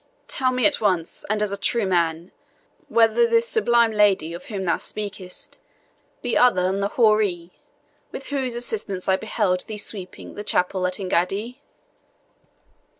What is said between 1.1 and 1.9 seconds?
and as a true